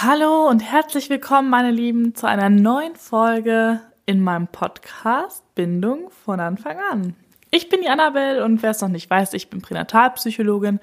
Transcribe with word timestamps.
Hallo 0.00 0.48
und 0.48 0.60
herzlich 0.60 1.10
willkommen, 1.10 1.50
meine 1.50 1.72
Lieben, 1.72 2.14
zu 2.14 2.28
einer 2.28 2.50
neuen 2.50 2.94
Folge 2.94 3.80
in 4.06 4.22
meinem 4.22 4.46
Podcast 4.46 5.42
Bindung 5.56 6.10
von 6.24 6.38
Anfang 6.38 6.76
an. 6.92 7.16
Ich 7.50 7.68
bin 7.68 7.80
die 7.80 7.88
Annabelle 7.88 8.44
und 8.44 8.62
wer 8.62 8.70
es 8.70 8.80
noch 8.80 8.90
nicht 8.90 9.10
weiß, 9.10 9.32
ich 9.32 9.50
bin 9.50 9.60
Pränatalpsychologin 9.60 10.78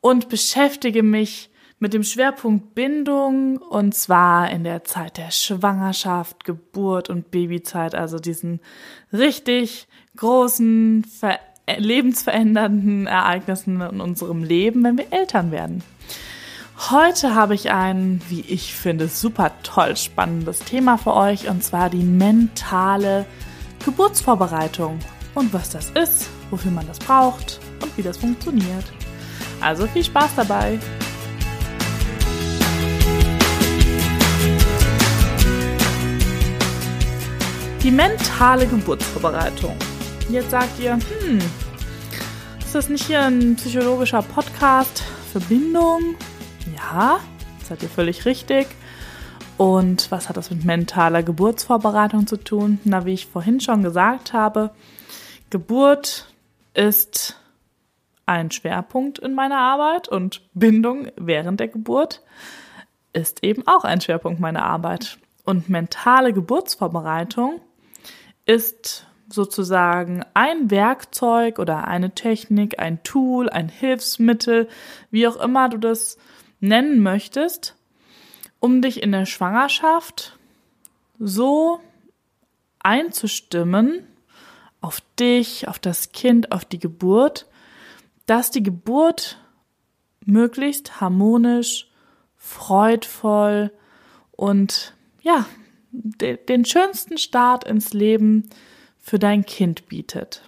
und 0.00 0.28
beschäftige 0.28 1.02
mich 1.02 1.50
mit 1.80 1.92
dem 1.92 2.04
Schwerpunkt 2.04 2.76
Bindung 2.76 3.56
und 3.56 3.96
zwar 3.96 4.48
in 4.48 4.62
der 4.62 4.84
Zeit 4.84 5.16
der 5.16 5.32
Schwangerschaft, 5.32 6.44
Geburt 6.44 7.10
und 7.10 7.32
Babyzeit, 7.32 7.96
also 7.96 8.20
diesen 8.20 8.60
richtig 9.12 9.88
großen, 10.16 11.04
lebensverändernden 11.76 13.08
Ereignissen 13.08 13.80
in 13.80 14.00
unserem 14.00 14.44
Leben, 14.44 14.84
wenn 14.84 14.98
wir 14.98 15.12
Eltern 15.12 15.50
werden. 15.50 15.82
Heute 16.78 17.34
habe 17.34 17.54
ich 17.54 17.70
ein, 17.70 18.20
wie 18.28 18.42
ich 18.42 18.74
finde, 18.74 19.08
super 19.08 19.50
toll 19.62 19.96
spannendes 19.96 20.58
Thema 20.58 20.98
für 20.98 21.14
euch 21.14 21.48
und 21.48 21.64
zwar 21.64 21.88
die 21.88 22.04
mentale 22.04 23.24
Geburtsvorbereitung 23.82 24.98
und 25.34 25.54
was 25.54 25.70
das 25.70 25.88
ist, 25.90 26.28
wofür 26.50 26.70
man 26.70 26.86
das 26.86 26.98
braucht 26.98 27.60
und 27.80 27.96
wie 27.96 28.02
das 28.02 28.18
funktioniert. 28.18 28.84
Also 29.62 29.86
viel 29.86 30.04
Spaß 30.04 30.32
dabei! 30.36 30.78
Die 37.82 37.90
mentale 37.90 38.66
Geburtsvorbereitung. 38.66 39.76
Jetzt 40.28 40.50
sagt 40.50 40.78
ihr, 40.78 40.92
hm, 40.92 41.38
ist 42.58 42.74
das 42.74 42.90
nicht 42.90 43.06
hier 43.06 43.22
ein 43.22 43.56
psychologischer 43.56 44.20
Podcast 44.20 45.02
für 45.32 45.40
Bindung? 45.40 46.16
Ja, 46.74 47.20
seid 47.64 47.82
ihr 47.82 47.88
völlig 47.88 48.24
richtig. 48.24 48.66
Und 49.56 50.10
was 50.10 50.28
hat 50.28 50.36
das 50.36 50.50
mit 50.50 50.64
mentaler 50.64 51.22
Geburtsvorbereitung 51.22 52.26
zu 52.26 52.36
tun? 52.36 52.80
Na, 52.84 53.06
wie 53.06 53.14
ich 53.14 53.26
vorhin 53.26 53.60
schon 53.60 53.82
gesagt 53.82 54.32
habe, 54.32 54.70
Geburt 55.50 56.26
ist 56.74 57.40
ein 58.26 58.50
Schwerpunkt 58.50 59.18
in 59.18 59.34
meiner 59.34 59.58
Arbeit 59.58 60.08
und 60.08 60.42
Bindung 60.52 61.08
während 61.16 61.60
der 61.60 61.68
Geburt 61.68 62.22
ist 63.12 63.42
eben 63.42 63.66
auch 63.66 63.84
ein 63.84 64.00
Schwerpunkt 64.00 64.40
meiner 64.40 64.64
Arbeit. 64.64 65.18
Und 65.44 65.68
mentale 65.68 66.32
Geburtsvorbereitung 66.32 67.60
ist 68.44 69.06
sozusagen 69.28 70.24
ein 70.34 70.70
Werkzeug 70.70 71.58
oder 71.58 71.88
eine 71.88 72.14
Technik, 72.14 72.78
ein 72.78 73.02
Tool, 73.04 73.48
ein 73.48 73.68
Hilfsmittel, 73.68 74.68
wie 75.10 75.26
auch 75.26 75.36
immer 75.36 75.68
du 75.68 75.78
das 75.78 76.18
nennen 76.60 77.00
möchtest, 77.00 77.76
um 78.60 78.82
dich 78.82 79.02
in 79.02 79.12
der 79.12 79.26
Schwangerschaft 79.26 80.38
so 81.18 81.80
einzustimmen 82.78 84.06
auf 84.80 85.00
dich, 85.18 85.68
auf 85.68 85.78
das 85.78 86.12
Kind, 86.12 86.52
auf 86.52 86.64
die 86.64 86.78
Geburt, 86.78 87.46
dass 88.26 88.50
die 88.50 88.62
Geburt 88.62 89.38
möglichst 90.24 91.00
harmonisch, 91.00 91.88
freudvoll 92.36 93.72
und 94.32 94.94
ja, 95.22 95.46
de 95.90 96.36
den 96.36 96.64
schönsten 96.64 97.18
Start 97.18 97.64
ins 97.64 97.92
Leben 97.92 98.48
für 98.98 99.18
dein 99.18 99.44
Kind 99.46 99.88
bietet. 99.88 100.42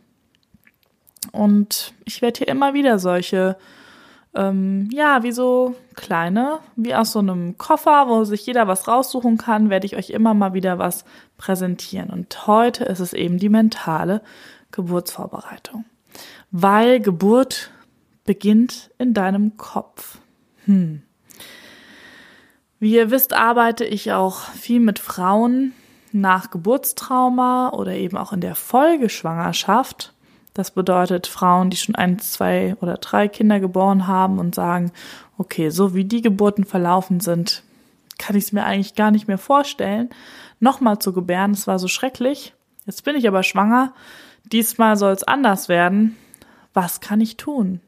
Und 1.33 1.93
ich 2.05 2.23
werde 2.23 2.39
hier 2.39 2.49
immer 2.49 2.75
wieder 2.75 2.99
solche 2.99 3.57
ähm, 4.35 4.89
ja, 4.93 5.23
wie 5.23 5.33
so 5.33 5.75
kleine, 5.95 6.59
wie 6.77 6.95
aus 6.95 7.13
so 7.13 7.19
einem 7.19 7.59
Koffer, 7.59 8.09
wo 8.09 8.25
sich 8.25 8.45
jeder 8.47 8.69
was 8.69 8.87
raussuchen 8.87 9.39
kann, 9.39 9.71
werde 9.71 9.87
ich 9.87 9.97
euch 9.97 10.11
immer 10.11 10.35
mal 10.35 10.55
wieder 10.55 10.79
was 10.79 11.05
präsentieren. 11.37 12.11
Und 12.11 12.47
heute 12.47 12.85
ist 12.85 13.01
es 13.01 13.13
eben 13.13 13.39
die 13.39 13.49
mentale 13.49 14.23
Geburtsvorbereitung. 14.71 15.85
Weil 16.51 17.01
Geburt 17.01 17.71
beginnt 18.25 18.91
in 18.99 19.15
deinem 19.15 19.57
Kopf. 19.57 20.19
Hm. 20.67 21.03
Wie 22.79 22.95
ihr 22.95 23.11
wisst, 23.11 23.33
arbeite 23.33 23.85
ich 23.85 24.13
auch 24.13 24.41
viel 24.41 24.81
mit 24.81 24.99
Frauen 24.99 25.73
nach 26.13 26.51
Geburtstrauma 26.51 27.71
oder 27.71 27.93
eben 27.93 28.17
auch 28.17 28.33
in 28.33 28.41
der 28.41 28.55
Folgeschwangerschaft. 28.55 30.13
Das 30.55 30.71
bedeutet 30.71 31.27
Frauen, 31.27 31.71
die 31.71 31.77
schon 31.77 31.95
ein, 31.95 32.19
zwei 32.19 32.77
oder 32.81 32.95
drei 32.95 33.29
Kinder 33.29 33.61
geboren 33.61 34.07
haben 34.07 34.39
und 34.39 34.55
sagen, 34.55 34.93
okay, 35.37 35.71
so 35.71 35.95
wie 35.95 36.05
die 36.05 36.23
Geburten 36.23 36.65
verlaufen 36.65 37.21
sind, 37.21 37.63
kann 38.19 38.37
ich 38.37 38.45
es 38.45 38.53
mir 38.53 38.65
eigentlich 38.65 38.95
gar 38.95 39.11
nicht 39.11 39.29
mehr 39.29 39.39
vorstellen, 39.39 40.11
nochmal 40.61 40.99
zu 40.99 41.13
gebären. 41.13 41.53
Es 41.53 41.67
war 41.67 41.79
so 41.79 41.89
schrecklich. 41.89 42.55
Jetzt 42.87 43.05
bin 43.05 43.17
ich 43.17 43.29
aber 43.29 43.43
schwanger. 43.43 43.95
Diesmal 44.45 44.97
soll 44.97 45.13
es 45.13 45.23
anders 45.23 45.69
werden. 45.69 46.17
Was 46.75 47.01
kann 47.01 47.21
ich 47.21 47.37
tun? 47.37 47.81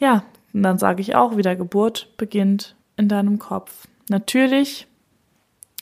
Ja, 0.00 0.24
und 0.52 0.62
dann 0.62 0.78
sage 0.78 1.02
ich 1.02 1.14
auch 1.14 1.36
wieder, 1.36 1.56
Geburt 1.56 2.16
beginnt 2.16 2.76
in 2.96 3.08
deinem 3.08 3.38
Kopf. 3.38 3.86
Natürlich 4.08 4.86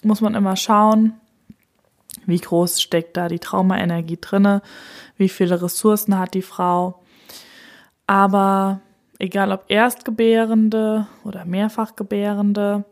muss 0.03 0.21
man 0.21 0.35
immer 0.35 0.57
schauen, 0.57 1.15
wie 2.25 2.39
groß 2.39 2.81
steckt 2.81 3.17
da 3.17 3.29
die 3.29 3.39
Traumaenergie 3.39 4.19
drinne? 4.21 4.63
Wie 5.17 5.29
viele 5.29 5.61
Ressourcen 5.63 6.19
hat 6.19 6.35
die 6.35 6.43
Frau? 6.43 7.03
Aber 8.07 8.81
egal 9.19 9.53
ob 9.53 9.65
Erstgebärende 9.69 11.07
oder 11.25 11.45
Mehrfachgebärende, 11.45 12.85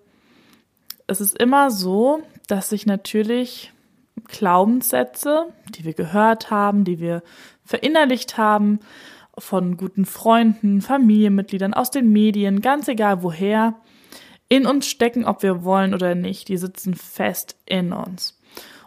es 1.06 1.20
ist 1.20 1.38
immer 1.38 1.70
so, 1.70 2.22
dass 2.48 2.70
sich 2.70 2.86
natürlich 2.86 3.72
Glaubenssätze, 4.28 5.46
die 5.70 5.84
wir 5.84 5.94
gehört 5.94 6.50
haben, 6.50 6.84
die 6.84 6.98
wir 6.98 7.22
verinnerlicht 7.64 8.38
haben, 8.38 8.80
von 9.36 9.76
guten 9.76 10.04
Freunden, 10.04 10.80
Familienmitgliedern, 10.80 11.74
aus 11.74 11.90
den 11.90 12.12
Medien, 12.12 12.60
ganz 12.60 12.86
egal 12.88 13.22
woher, 13.22 13.74
in 14.48 14.66
uns 14.66 14.86
stecken, 14.86 15.24
ob 15.24 15.42
wir 15.42 15.64
wollen 15.64 15.94
oder 15.94 16.14
nicht. 16.14 16.48
Die 16.48 16.56
sitzen 16.56 16.94
fest 16.94 17.56
in 17.66 17.92
uns. 17.92 18.33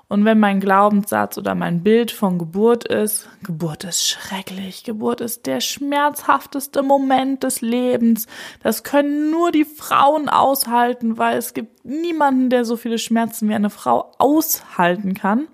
Und 0.09 0.23
wenn 0.23 0.39
mein 0.39 0.61
Glaubenssatz 0.61 1.37
oder 1.37 1.53
mein 1.53 1.83
Bild 1.83 2.11
von 2.11 2.37
Geburt 2.37 2.85
ist, 2.87 3.27
Geburt 3.43 3.83
ist 3.83 4.07
schrecklich, 4.07 4.85
Geburt 4.85 5.19
ist 5.19 5.45
der 5.45 5.59
schmerzhafteste 5.59 6.81
Moment 6.81 7.43
des 7.43 7.59
Lebens, 7.59 8.25
das 8.63 8.83
können 8.83 9.31
nur 9.31 9.51
die 9.51 9.65
Frauen 9.65 10.29
aushalten, 10.29 11.17
weil 11.17 11.37
es 11.37 11.53
gibt 11.53 11.83
niemanden, 11.83 12.49
der 12.49 12.63
so 12.63 12.77
viele 12.77 12.99
Schmerzen 12.99 13.49
wie 13.49 13.53
eine 13.53 13.69
Frau 13.69 14.13
aushalten 14.17 15.13
kann, 15.13 15.47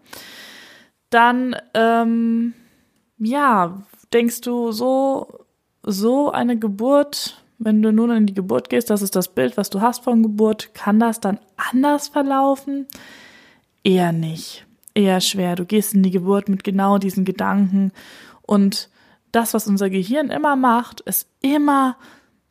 dann, 1.10 1.56
ähm, 1.74 2.54
ja, 3.18 3.82
denkst 4.14 4.42
du 4.42 4.72
so, 4.72 5.46
so 5.82 6.32
eine 6.32 6.60
Geburt, 6.60 7.44
wenn 7.58 7.82
du 7.82 7.92
nun 7.92 8.12
in 8.12 8.26
die 8.28 8.34
Geburt 8.36 8.70
gehst, 8.70 8.92
das 8.92 9.02
ist 9.02 9.16
das 9.16 9.30
Bild, 9.30 9.58
was 9.58 9.72
du 9.72 9.82
hast 9.82 10.04
von 10.04 10.22
Geburt, 10.22 10.76
kann 10.76 11.00
das 11.00 11.20
dann 11.20 11.40
anders 11.72 12.08
verlaufen? 12.08 12.88
Eher 13.84 14.12
nicht, 14.12 14.66
eher 14.94 15.22
schwer. 15.22 15.56
Du 15.56 15.66
gehst 15.66 15.94
in 15.94 16.04
die 16.04 16.12
Geburt 16.12 16.50
mit 16.50 16.64
genau 16.64 16.98
diesen 16.98 17.26
Gedanken 17.26 17.92
und 18.42 18.90
das, 19.32 19.54
was 19.54 19.68
unser 19.68 19.90
Gehirn 19.90 20.30
immer 20.30 20.56
macht, 20.56 21.02
ist 21.02 21.28
immer 21.42 21.98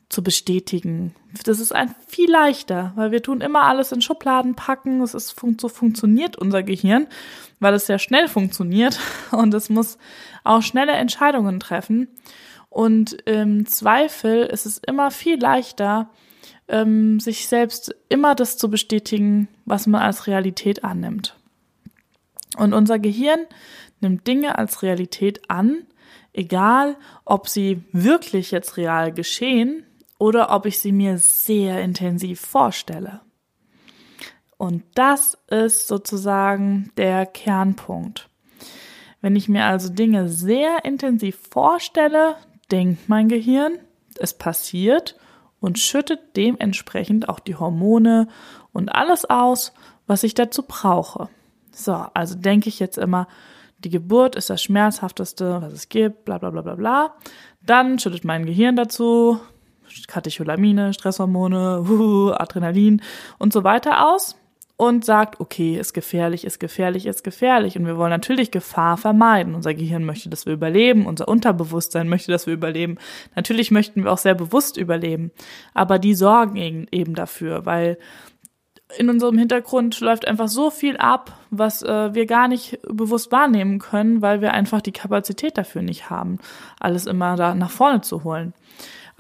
zu 0.09 0.23
bestätigen. 0.23 1.15
Das 1.45 1.59
ist 1.59 1.75
ein 1.75 1.95
viel 2.07 2.31
leichter, 2.31 2.93
weil 2.97 3.13
wir 3.13 3.23
tun 3.23 3.41
immer 3.41 3.63
alles 3.63 3.93
in 3.93 4.03
Schubladen 4.03 4.55
packen. 4.55 5.01
Es 5.01 5.15
ist 5.15 5.35
so 5.59 5.69
funktioniert 5.69 6.37
unser 6.37 6.63
Gehirn, 6.63 7.07
weil 7.61 7.73
es 7.75 7.87
sehr 7.87 7.99
schnell 7.99 8.29
funktioniert 8.29 8.99
und 9.31 9.55
es 9.55 9.71
muss 9.71 9.97
auch 10.45 10.63
schnelle 10.63 10.93
Entscheidungen 10.93 11.61
treffen. 11.61 12.09
Und 12.69 13.13
im 13.27 13.67
Zweifel 13.67 14.45
ist 14.45 14.67
es 14.67 14.79
immer 14.79 15.11
viel 15.11 15.39
leichter, 15.39 16.11
ähm, 16.69 17.21
sich 17.21 17.49
selbst 17.49 17.95
immer 18.09 18.35
das 18.35 18.57
zu 18.57 18.71
bestätigen, 18.71 19.49
was 19.65 19.87
man 19.87 20.03
als 20.03 20.27
Realität 20.27 20.85
annimmt. 20.85 21.37
Und 22.57 22.75
unser 22.75 22.99
Gehirn 22.99 23.41
nimmt 24.01 24.27
Dinge 24.27 24.59
als 24.59 24.83
Realität 24.83 25.43
an, 25.49 25.87
egal 26.33 26.97
ob 27.25 27.49
sie 27.49 27.83
wirklich 27.93 28.51
jetzt 28.51 28.77
real 28.77 29.13
geschehen 29.13 29.85
oder 30.19 30.55
ob 30.55 30.67
ich 30.67 30.79
sie 30.79 30.93
mir 30.93 31.19
sehr 31.19 31.83
intensiv 31.83 32.41
vorstelle. 32.41 33.21
Und 34.57 34.85
das 34.95 35.39
ist 35.49 35.89
sozusagen 35.89 36.93
der 36.97 37.27
Kernpunkt. 37.27 38.29
Wenn 39.21 39.35
ich 39.35 39.49
mir 39.49 39.65
also 39.65 39.89
Dinge 39.89 40.29
sehr 40.29 40.85
intensiv 40.85 41.39
vorstelle, 41.51 42.37
denkt 42.71 43.09
mein 43.09 43.29
Gehirn, 43.29 43.79
es 44.19 44.35
passiert 44.35 45.17
und 45.63 45.79
schüttet 45.79 46.37
dementsprechend 46.37 47.29
auch 47.29 47.39
die 47.39 47.55
Hormone 47.55 48.29
und 48.73 48.91
alles 48.91 49.25
aus, 49.25 49.73
was 50.07 50.25
ich 50.25 50.35
dazu 50.35 50.65
brauche. 50.65 51.29
So, 51.71 51.93
also 51.93 52.35
denke 52.35 52.69
ich 52.69 52.81
jetzt 52.81 52.99
immer, 52.99 53.29
die 53.79 53.91
Geburt 53.91 54.37
ist 54.37 54.51
das 54.51 54.63
schmerzhafteste, 54.63 55.63
was 55.63 55.73
es 55.73 55.89
gibt, 55.89 56.25
bla 56.25 56.39
bla 56.39 56.51
bla 56.51 56.63
bla 56.63 56.75
bla. 56.75 57.15
Dann 57.65 57.99
schüttet 57.99 58.25
mein 58.25 58.45
Gehirn 58.45 58.77
dazu, 58.77 59.41
Katecholamine, 60.09 60.93
Stresshormone, 60.93 62.35
Adrenalin 62.39 63.01
und 63.39 63.53
so 63.53 63.63
weiter 63.63 64.13
aus 64.13 64.37
und 64.77 65.05
sagt, 65.05 65.41
okay, 65.41 65.77
ist 65.79 65.93
gefährlich, 65.93 66.45
ist 66.45 66.59
gefährlich, 66.59 67.07
ist 67.07 67.23
gefährlich. 67.23 67.79
Und 67.79 67.87
wir 67.87 67.97
wollen 67.97 68.11
natürlich 68.11 68.51
Gefahr 68.51 68.97
vermeiden. 68.97 69.55
Unser 69.55 69.75
Gehirn 69.75 70.05
möchte, 70.05 70.29
dass 70.29 70.47
wir 70.47 70.53
überleben, 70.53 71.07
unser 71.07 71.29
Unterbewusstsein 71.29 72.09
möchte, 72.09 72.33
dass 72.33 72.47
wir 72.47 72.55
überleben. 72.55 72.99
Natürlich 73.37 73.71
möchten 73.71 74.05
wir 74.05 74.13
auch 74.13 74.19
sehr 74.19 74.35
bewusst 74.35 74.77
überleben. 74.77 75.31
Aber 75.75 75.99
die 75.99 76.15
sorgen 76.15 76.87
eben 76.91 77.15
dafür, 77.15 77.65
weil 77.67 77.99
in 78.99 79.09
unserem 79.09 79.39
Hintergrund 79.39 80.01
läuft 80.01 80.27
einfach 80.27 80.49
so 80.49 80.71
viel 80.71 80.97
ab, 80.97 81.33
was 81.51 81.83
äh, 81.83 82.15
wir 82.15 82.27
gar 82.27 82.49
nicht 82.49 82.79
bewusst 82.89 83.33
wahrnehmen 83.33 83.79
können, 83.79 84.23
weil 84.23 84.41
wir 84.41 84.53
einfach 84.53 84.81
die 84.81 84.93
Kapazität 84.93 85.57
dafür 85.57 85.83
nicht 85.83 86.11
haben, 86.11 86.39
alles 86.79 87.07
immer 87.07 87.37
da 87.37 87.55
nach 87.55 87.71
vorne 87.71 88.01
zu 88.03 88.25
holen. 88.25 88.53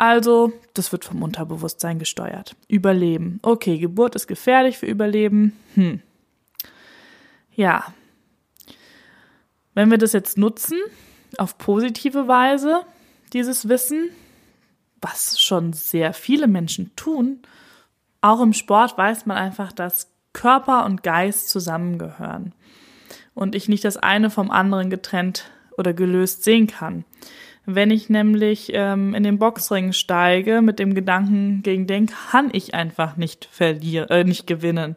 Also, 0.02 0.52
das 0.74 0.90
wird 0.90 1.04
vom 1.04 1.22
Unterbewusstsein 1.22 2.00
gesteuert. 2.00 2.56
Überleben. 2.66 3.38
Okay, 3.42 3.78
Geburt 3.78 4.16
ist 4.16 4.26
gefährlich 4.26 4.76
für 4.76 4.86
Überleben. 4.86 5.56
Hm. 5.76 6.02
Ja. 7.54 7.94
Wenn 9.74 9.92
wir 9.92 9.98
das 9.98 10.12
jetzt 10.12 10.36
nutzen, 10.36 10.76
auf 11.38 11.56
positive 11.56 12.26
Weise, 12.26 12.84
dieses 13.32 13.68
Wissen, 13.68 14.10
was 15.00 15.40
schon 15.40 15.72
sehr 15.72 16.12
viele 16.14 16.48
Menschen 16.48 16.90
tun, 16.96 17.38
auch 18.22 18.40
im 18.40 18.54
Sport 18.54 18.98
weiß 18.98 19.26
man 19.26 19.36
einfach, 19.36 19.70
dass 19.70 20.10
Körper 20.32 20.84
und 20.84 21.04
Geist 21.04 21.48
zusammengehören 21.48 22.56
und 23.34 23.54
ich 23.54 23.68
nicht 23.68 23.84
das 23.84 23.98
eine 23.98 24.30
vom 24.30 24.50
anderen 24.50 24.90
getrennt 24.90 25.44
oder 25.78 25.92
gelöst 25.92 26.42
sehen 26.42 26.66
kann. 26.66 27.04
Wenn 27.64 27.90
ich 27.90 28.08
nämlich 28.08 28.70
ähm, 28.74 29.14
in 29.14 29.22
den 29.22 29.38
Boxring 29.38 29.92
steige 29.92 30.62
mit 30.62 30.78
dem 30.78 30.94
Gedanken, 30.94 31.62
gegen 31.62 31.86
den 31.86 32.06
kann 32.06 32.50
ich 32.52 32.74
einfach 32.74 33.16
nicht 33.16 33.44
verlieren, 33.50 34.08
äh, 34.10 34.24
nicht 34.24 34.46
gewinnen. 34.46 34.96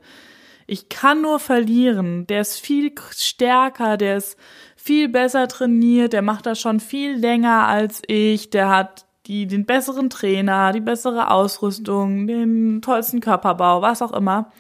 Ich 0.68 0.90
kann 0.90 1.22
nur 1.22 1.40
verlieren. 1.40 2.26
Der 2.26 2.42
ist 2.42 2.60
viel 2.60 2.92
stärker, 3.12 3.98
der 3.98 4.18
ist 4.18 4.38
viel 4.76 5.10
besser 5.10 5.48
trainiert, 5.48 6.14
der 6.14 6.24
macht 6.24 6.48
das 6.48 6.60
schon 6.60 6.80
viel 6.80 7.16
länger 7.16 7.68
als 7.68 8.02
ich, 8.08 8.50
der 8.50 8.70
hat 8.70 9.06
die, 9.28 9.48
den 9.48 9.66
besseren 9.66 10.10
Trainer, 10.10 10.72
die 10.72 10.82
bessere 10.82 11.32
Ausrüstung, 11.32 12.28
den 12.28 12.82
tollsten 12.82 13.20
Körperbau, 13.20 13.82
was 13.82 14.02
auch 14.02 14.14
immer. 14.14 14.52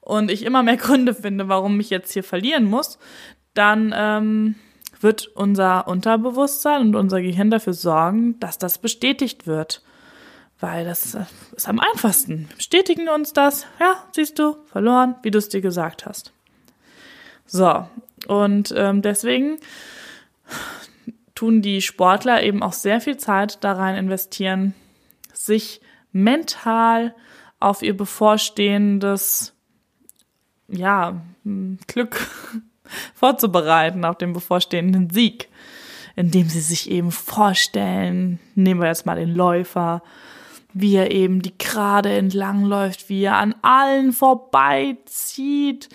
Und 0.00 0.30
ich 0.30 0.44
immer 0.44 0.62
mehr 0.62 0.76
Gründe 0.78 1.14
finde, 1.14 1.48
warum 1.48 1.78
ich 1.80 1.90
jetzt 1.90 2.12
hier 2.12 2.24
verlieren 2.24 2.64
muss, 2.64 2.98
dann 3.54 3.94
ähm, 3.96 4.54
wird 5.00 5.28
unser 5.28 5.88
Unterbewusstsein 5.88 6.82
und 6.82 6.94
unser 6.94 7.22
Gehirn 7.22 7.50
dafür 7.50 7.72
sorgen, 7.72 8.38
dass 8.38 8.58
das 8.58 8.78
bestätigt 8.78 9.46
wird. 9.46 9.82
Weil 10.60 10.84
das 10.84 11.14
äh, 11.14 11.24
ist 11.56 11.68
am 11.68 11.80
einfachsten. 11.80 12.48
Bestätigen 12.56 13.08
uns 13.08 13.32
das. 13.32 13.66
Ja, 13.80 14.04
siehst 14.12 14.38
du, 14.38 14.56
verloren, 14.66 15.14
wie 15.22 15.30
du 15.30 15.38
es 15.38 15.48
dir 15.48 15.62
gesagt 15.62 16.04
hast. 16.04 16.32
So, 17.46 17.86
und 18.26 18.72
ähm, 18.76 19.02
deswegen 19.02 19.58
tun 21.34 21.62
die 21.62 21.80
Sportler 21.80 22.42
eben 22.42 22.62
auch 22.62 22.74
sehr 22.74 23.00
viel 23.00 23.16
Zeit 23.16 23.64
da 23.64 23.72
rein 23.72 23.96
investieren, 23.96 24.74
sich 25.32 25.80
mental 26.12 27.14
auf 27.58 27.82
ihr 27.82 27.96
bevorstehendes 27.96 29.54
ja, 30.68 31.20
Glück 31.86 32.26
vorzubereiten 33.14 34.04
auf 34.04 34.16
den 34.16 34.32
bevorstehenden 34.32 35.10
Sieg, 35.10 35.48
indem 36.16 36.48
sie 36.48 36.60
sich 36.60 36.90
eben 36.90 37.12
vorstellen, 37.12 38.38
nehmen 38.54 38.80
wir 38.80 38.88
jetzt 38.88 39.06
mal 39.06 39.16
den 39.16 39.34
Läufer, 39.34 40.02
wie 40.72 40.96
er 40.96 41.10
eben 41.10 41.42
die 41.42 41.56
Gerade 41.58 42.12
entlang 42.12 42.64
läuft, 42.64 43.08
wie 43.08 43.24
er 43.24 43.36
an 43.36 43.54
allen 43.62 44.12
vorbeizieht, 44.12 45.88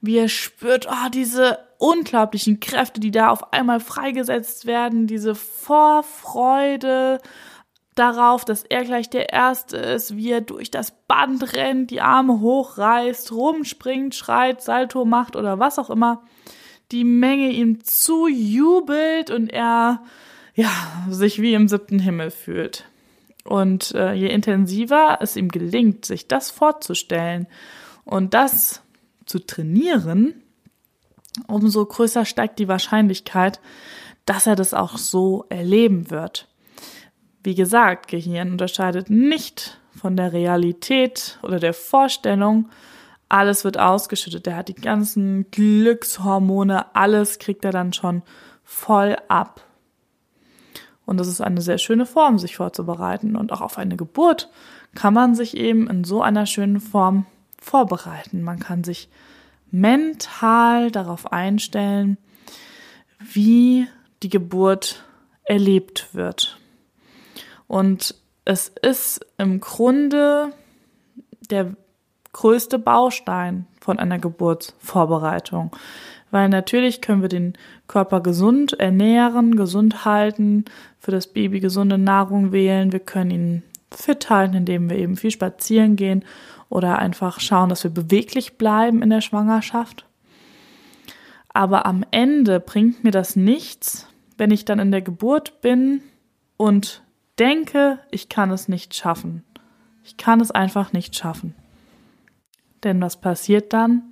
wie 0.00 0.18
er 0.18 0.28
spürt, 0.28 0.86
oh, 0.88 1.08
diese 1.12 1.58
unglaublichen 1.78 2.60
Kräfte, 2.60 3.00
die 3.00 3.10
da 3.10 3.30
auf 3.30 3.52
einmal 3.52 3.80
freigesetzt 3.80 4.66
werden, 4.66 5.06
diese 5.06 5.34
Vorfreude 5.34 7.20
darauf, 7.98 8.44
dass 8.44 8.62
er 8.62 8.84
gleich 8.84 9.10
der 9.10 9.32
Erste 9.32 9.76
ist, 9.76 10.16
wie 10.16 10.30
er 10.30 10.40
durch 10.40 10.70
das 10.70 10.92
Band 11.08 11.54
rennt, 11.54 11.90
die 11.90 12.00
Arme 12.00 12.40
hochreißt, 12.40 13.32
rumspringt, 13.32 14.14
schreit, 14.14 14.62
Salto 14.62 15.04
macht 15.04 15.34
oder 15.34 15.58
was 15.58 15.78
auch 15.78 15.90
immer, 15.90 16.22
die 16.92 17.04
Menge 17.04 17.50
ihm 17.50 17.82
zujubelt 17.82 19.30
und 19.30 19.48
er 19.48 20.02
ja 20.54 20.70
sich 21.10 21.42
wie 21.42 21.54
im 21.54 21.68
siebten 21.68 21.98
Himmel 21.98 22.30
fühlt. 22.30 22.84
Und 23.44 23.94
äh, 23.94 24.12
je 24.12 24.28
intensiver 24.28 25.18
es 25.20 25.36
ihm 25.36 25.48
gelingt, 25.48 26.04
sich 26.04 26.28
das 26.28 26.50
vorzustellen 26.50 27.46
und 28.04 28.34
das 28.34 28.82
zu 29.24 29.38
trainieren, 29.38 30.42
umso 31.46 31.84
größer 31.84 32.24
steigt 32.24 32.58
die 32.58 32.68
Wahrscheinlichkeit, 32.68 33.60
dass 34.24 34.46
er 34.46 34.56
das 34.56 34.74
auch 34.74 34.98
so 34.98 35.44
erleben 35.48 36.10
wird. 36.10 36.48
Wie 37.46 37.54
gesagt, 37.54 38.08
Gehirn 38.08 38.50
unterscheidet 38.50 39.08
nicht 39.08 39.80
von 39.96 40.16
der 40.16 40.32
Realität 40.32 41.38
oder 41.44 41.60
der 41.60 41.74
Vorstellung. 41.74 42.70
Alles 43.28 43.62
wird 43.62 43.78
ausgeschüttet. 43.78 44.48
Er 44.48 44.56
hat 44.56 44.66
die 44.66 44.74
ganzen 44.74 45.48
Glückshormone, 45.52 46.96
alles 46.96 47.38
kriegt 47.38 47.64
er 47.64 47.70
dann 47.70 47.92
schon 47.92 48.22
voll 48.64 49.16
ab. 49.28 49.64
Und 51.04 51.18
das 51.18 51.28
ist 51.28 51.40
eine 51.40 51.60
sehr 51.60 51.78
schöne 51.78 52.04
Form, 52.04 52.40
sich 52.40 52.56
vorzubereiten. 52.56 53.36
Und 53.36 53.52
auch 53.52 53.60
auf 53.60 53.78
eine 53.78 53.96
Geburt 53.96 54.50
kann 54.96 55.14
man 55.14 55.36
sich 55.36 55.56
eben 55.56 55.88
in 55.88 56.02
so 56.02 56.22
einer 56.22 56.46
schönen 56.46 56.80
Form 56.80 57.26
vorbereiten. 57.62 58.42
Man 58.42 58.58
kann 58.58 58.82
sich 58.82 59.08
mental 59.70 60.90
darauf 60.90 61.30
einstellen, 61.32 62.18
wie 63.20 63.86
die 64.24 64.30
Geburt 64.30 65.04
erlebt 65.44 66.08
wird. 66.12 66.58
Und 67.66 68.14
es 68.44 68.68
ist 68.82 69.24
im 69.38 69.60
Grunde 69.60 70.52
der 71.50 71.74
größte 72.32 72.78
Baustein 72.78 73.66
von 73.80 73.98
einer 73.98 74.18
Geburtsvorbereitung. 74.18 75.74
Weil 76.30 76.48
natürlich 76.48 77.00
können 77.00 77.22
wir 77.22 77.28
den 77.28 77.54
Körper 77.88 78.20
gesund 78.20 78.74
ernähren, 78.74 79.56
gesund 79.56 80.04
halten, 80.04 80.64
für 80.98 81.12
das 81.12 81.28
Baby 81.28 81.60
gesunde 81.60 81.98
Nahrung 81.98 82.52
wählen. 82.52 82.92
Wir 82.92 83.00
können 83.00 83.30
ihn 83.30 83.62
fit 83.90 84.28
halten, 84.28 84.54
indem 84.54 84.90
wir 84.90 84.98
eben 84.98 85.16
viel 85.16 85.30
spazieren 85.30 85.96
gehen 85.96 86.24
oder 86.68 86.98
einfach 86.98 87.40
schauen, 87.40 87.68
dass 87.68 87.84
wir 87.84 87.90
beweglich 87.90 88.58
bleiben 88.58 89.02
in 89.02 89.10
der 89.10 89.20
Schwangerschaft. 89.20 90.04
Aber 91.48 91.86
am 91.86 92.04
Ende 92.10 92.60
bringt 92.60 93.02
mir 93.02 93.12
das 93.12 93.36
nichts, 93.36 94.06
wenn 94.36 94.50
ich 94.50 94.64
dann 94.64 94.78
in 94.78 94.90
der 94.90 95.00
Geburt 95.00 95.62
bin 95.62 96.02
und 96.58 97.02
denke, 97.38 97.98
ich 98.10 98.28
kann 98.28 98.50
es 98.50 98.68
nicht 98.68 98.94
schaffen. 98.94 99.44
Ich 100.04 100.16
kann 100.16 100.40
es 100.40 100.50
einfach 100.50 100.92
nicht 100.92 101.16
schaffen. 101.16 101.54
Denn 102.84 103.00
was 103.00 103.20
passiert 103.20 103.72
dann? 103.72 104.02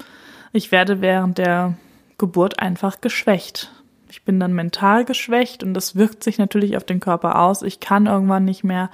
Ich 0.52 0.72
werde 0.72 1.00
während 1.00 1.38
der 1.38 1.74
Geburt 2.18 2.60
einfach 2.60 3.00
geschwächt. 3.00 3.70
Ich 4.10 4.22
bin 4.24 4.38
dann 4.38 4.52
mental 4.52 5.04
geschwächt 5.04 5.62
und 5.62 5.74
das 5.74 5.96
wirkt 5.96 6.22
sich 6.22 6.38
natürlich 6.38 6.76
auf 6.76 6.84
den 6.84 7.00
Körper 7.00 7.40
aus. 7.40 7.62
Ich 7.62 7.80
kann 7.80 8.06
irgendwann 8.06 8.44
nicht 8.44 8.64
mehr 8.64 8.90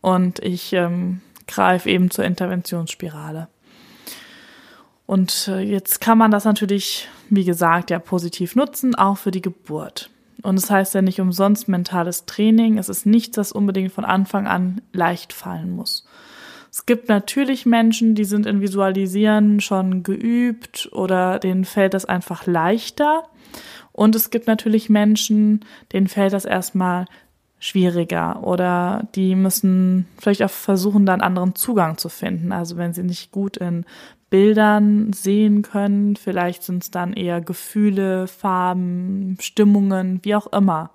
und 0.00 0.38
ich 0.40 0.72
ähm, 0.72 1.20
greife 1.46 1.88
eben 1.88 2.10
zur 2.10 2.24
Interventionsspirale. 2.24 3.48
Und 5.06 5.48
äh, 5.48 5.60
jetzt 5.60 6.00
kann 6.00 6.18
man 6.18 6.30
das 6.30 6.44
natürlich, 6.44 7.08
wie 7.30 7.44
gesagt, 7.44 7.90
ja 7.90 7.98
positiv 7.98 8.54
nutzen, 8.54 8.94
auch 8.94 9.18
für 9.18 9.30
die 9.30 9.42
Geburt. 9.42 10.10
Und 10.42 10.56
es 10.56 10.62
das 10.62 10.70
heißt 10.70 10.94
ja 10.94 11.02
nicht 11.02 11.20
umsonst 11.20 11.68
mentales 11.68 12.26
Training. 12.26 12.78
Es 12.78 12.88
ist 12.88 13.06
nichts, 13.06 13.36
das 13.36 13.52
unbedingt 13.52 13.92
von 13.92 14.04
Anfang 14.04 14.46
an 14.46 14.80
leicht 14.92 15.32
fallen 15.32 15.70
muss. 15.70 16.06
Es 16.70 16.86
gibt 16.86 17.08
natürlich 17.08 17.66
Menschen, 17.66 18.14
die 18.14 18.24
sind 18.24 18.46
in 18.46 18.60
Visualisieren 18.60 19.60
schon 19.60 20.02
geübt 20.02 20.88
oder 20.92 21.38
denen 21.38 21.64
fällt 21.64 21.94
das 21.94 22.04
einfach 22.04 22.46
leichter. 22.46 23.24
Und 23.92 24.14
es 24.14 24.30
gibt 24.30 24.46
natürlich 24.46 24.88
Menschen, 24.88 25.64
denen 25.92 26.06
fällt 26.06 26.32
das 26.32 26.44
erstmal 26.44 27.06
schwieriger 27.58 28.42
oder 28.42 29.06
die 29.14 29.34
müssen 29.34 30.06
vielleicht 30.16 30.42
auch 30.42 30.50
versuchen, 30.50 31.04
da 31.04 31.12
einen 31.12 31.22
anderen 31.22 31.54
Zugang 31.54 31.98
zu 31.98 32.08
finden. 32.08 32.52
Also 32.52 32.76
wenn 32.76 32.94
sie 32.94 33.02
nicht 33.02 33.32
gut 33.32 33.58
in 33.58 33.84
Bildern 34.30 35.12
sehen 35.12 35.62
können. 35.62 36.16
Vielleicht 36.16 36.62
sind 36.62 36.84
es 36.84 36.90
dann 36.90 37.12
eher 37.12 37.40
Gefühle, 37.40 38.28
Farben, 38.28 39.36
Stimmungen, 39.40 40.20
wie 40.22 40.34
auch 40.36 40.46
immer. 40.52 40.90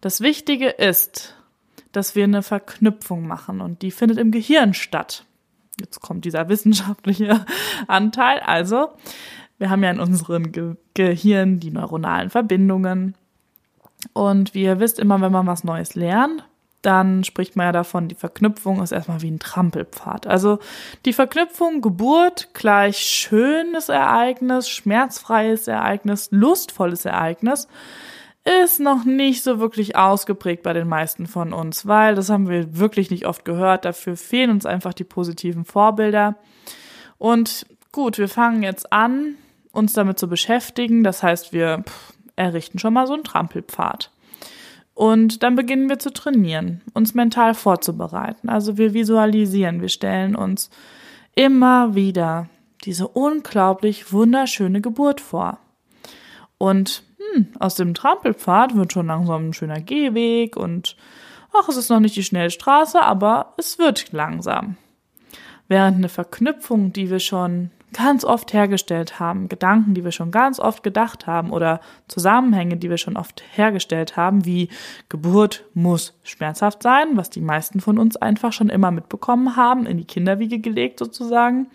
Das 0.00 0.20
Wichtige 0.20 0.68
ist, 0.68 1.36
dass 1.92 2.14
wir 2.14 2.24
eine 2.24 2.42
Verknüpfung 2.42 3.26
machen 3.26 3.60
und 3.60 3.82
die 3.82 3.90
findet 3.90 4.18
im 4.18 4.30
Gehirn 4.30 4.74
statt. 4.74 5.24
Jetzt 5.80 6.00
kommt 6.00 6.24
dieser 6.24 6.48
wissenschaftliche 6.48 7.44
Anteil. 7.86 8.40
Also, 8.40 8.88
wir 9.58 9.70
haben 9.70 9.82
ja 9.82 9.90
in 9.90 10.00
unserem 10.00 10.52
Ge 10.52 10.76
Gehirn 10.94 11.60
die 11.60 11.70
neuronalen 11.70 12.30
Verbindungen. 12.30 13.14
Und 14.12 14.54
wie 14.54 14.62
ihr 14.62 14.80
wisst, 14.80 14.98
immer 14.98 15.20
wenn 15.20 15.32
man 15.32 15.46
was 15.46 15.64
Neues 15.64 15.94
lernt, 15.94 16.44
dann 16.88 17.22
spricht 17.22 17.54
man 17.54 17.66
ja 17.66 17.72
davon, 17.72 18.08
die 18.08 18.14
Verknüpfung 18.14 18.82
ist 18.82 18.92
erstmal 18.92 19.20
wie 19.20 19.30
ein 19.30 19.38
Trampelpfad. 19.38 20.26
Also 20.26 20.58
die 21.04 21.12
Verknüpfung 21.12 21.82
Geburt 21.82 22.54
gleich 22.54 22.96
schönes 22.96 23.90
Ereignis, 23.90 24.70
schmerzfreies 24.70 25.68
Ereignis, 25.68 26.28
lustvolles 26.30 27.04
Ereignis 27.04 27.68
ist 28.64 28.80
noch 28.80 29.04
nicht 29.04 29.42
so 29.42 29.60
wirklich 29.60 29.96
ausgeprägt 29.96 30.62
bei 30.62 30.72
den 30.72 30.88
meisten 30.88 31.26
von 31.26 31.52
uns, 31.52 31.86
weil 31.86 32.14
das 32.14 32.30
haben 32.30 32.48
wir 32.48 32.78
wirklich 32.78 33.10
nicht 33.10 33.26
oft 33.26 33.44
gehört. 33.44 33.84
Dafür 33.84 34.16
fehlen 34.16 34.50
uns 34.50 34.64
einfach 34.64 34.94
die 34.94 35.04
positiven 35.04 35.66
Vorbilder. 35.66 36.36
Und 37.18 37.66
gut, 37.92 38.16
wir 38.16 38.30
fangen 38.30 38.62
jetzt 38.62 38.90
an, 38.94 39.34
uns 39.72 39.92
damit 39.92 40.18
zu 40.18 40.26
beschäftigen. 40.26 41.04
Das 41.04 41.22
heißt, 41.22 41.52
wir 41.52 41.84
errichten 42.34 42.78
schon 42.78 42.94
mal 42.94 43.06
so 43.06 43.12
einen 43.12 43.24
Trampelpfad. 43.24 44.10
Und 44.98 45.44
dann 45.44 45.54
beginnen 45.54 45.88
wir 45.88 46.00
zu 46.00 46.12
trainieren, 46.12 46.80
uns 46.92 47.14
mental 47.14 47.54
vorzubereiten. 47.54 48.48
Also 48.48 48.78
wir 48.78 48.94
visualisieren, 48.94 49.80
wir 49.80 49.90
stellen 49.90 50.34
uns 50.34 50.70
immer 51.36 51.94
wieder 51.94 52.48
diese 52.82 53.06
unglaublich 53.06 54.12
wunderschöne 54.12 54.80
Geburt 54.80 55.20
vor. 55.20 55.60
Und 56.58 57.04
hm, 57.32 57.46
aus 57.60 57.76
dem 57.76 57.94
Trampelpfad 57.94 58.74
wird 58.74 58.92
schon 58.92 59.06
langsam 59.06 59.50
ein 59.50 59.52
schöner 59.52 59.80
Gehweg 59.80 60.56
und 60.56 60.96
ach, 61.56 61.68
es 61.68 61.76
ist 61.76 61.90
noch 61.90 62.00
nicht 62.00 62.16
die 62.16 62.24
Schnellstraße, 62.24 63.00
aber 63.00 63.54
es 63.56 63.78
wird 63.78 64.10
langsam. 64.10 64.78
Während 65.68 65.98
eine 65.98 66.08
Verknüpfung, 66.08 66.92
die 66.92 67.08
wir 67.08 67.20
schon 67.20 67.70
ganz 67.92 68.24
oft 68.24 68.52
hergestellt 68.52 69.18
haben, 69.18 69.48
Gedanken, 69.48 69.94
die 69.94 70.04
wir 70.04 70.12
schon 70.12 70.30
ganz 70.30 70.60
oft 70.60 70.82
gedacht 70.82 71.26
haben 71.26 71.50
oder 71.50 71.80
Zusammenhänge, 72.06 72.76
die 72.76 72.90
wir 72.90 72.98
schon 72.98 73.16
oft 73.16 73.42
hergestellt 73.52 74.16
haben, 74.16 74.44
wie 74.44 74.68
Geburt 75.08 75.64
muss 75.74 76.18
schmerzhaft 76.22 76.82
sein, 76.82 77.16
was 77.16 77.30
die 77.30 77.40
meisten 77.40 77.80
von 77.80 77.98
uns 77.98 78.16
einfach 78.16 78.52
schon 78.52 78.68
immer 78.68 78.90
mitbekommen 78.90 79.56
haben, 79.56 79.86
in 79.86 79.96
die 79.96 80.04
Kinderwiege 80.04 80.58
gelegt 80.58 80.98
sozusagen, 80.98 81.68